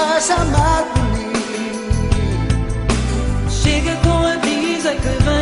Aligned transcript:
a 0.00 0.20
chamar 0.20 0.84
por 0.94 1.02
mim. 1.16 1.32
Chega 3.50 3.96
com 3.96 4.26
a 4.26 4.36
brisa 4.36 4.94
que 4.94 5.24
vem. 5.24 5.37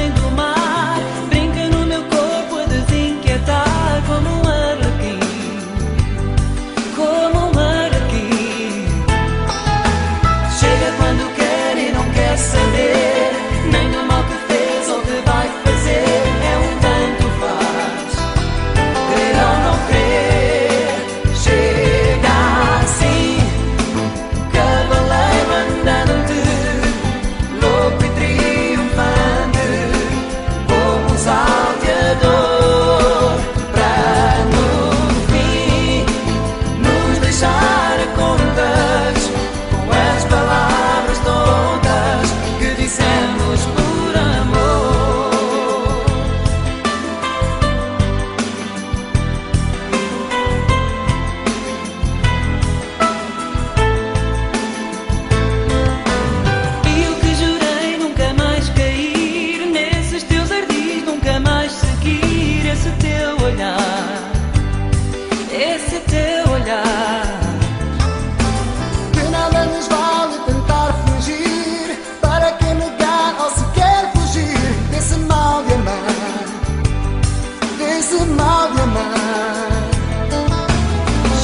Amar. 78.99 79.89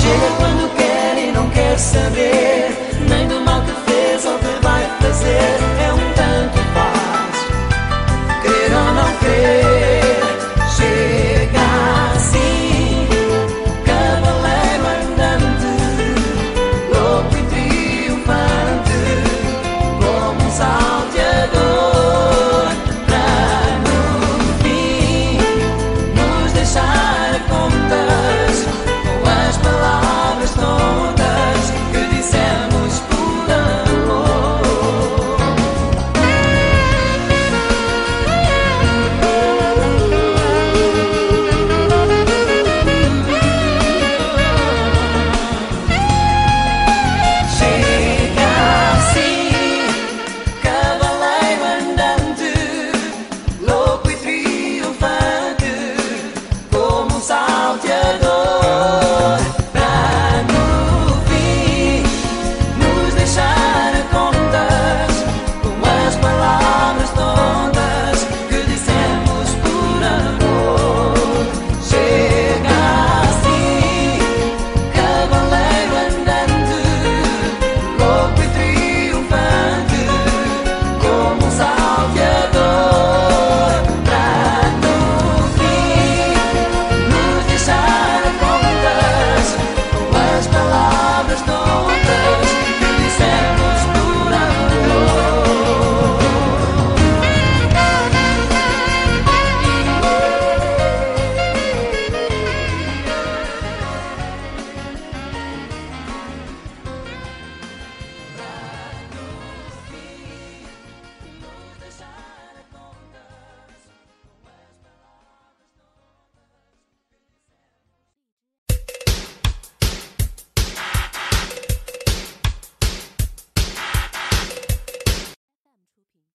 Chega 0.01 0.29
quando 0.39 0.75
quer 0.77 1.19
e 1.19 1.33
não 1.33 1.49
quer 1.51 1.79
saber 1.79 2.52